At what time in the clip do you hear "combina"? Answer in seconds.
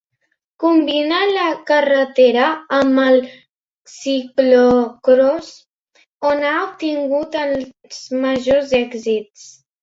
0.61-1.17